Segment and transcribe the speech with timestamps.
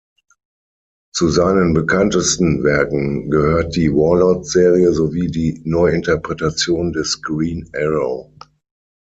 [1.13, 8.31] Zu seinen bekanntesten Werken gehört die "Warlord"-Serie sowie die Neuinterpretation des "Green Arrow".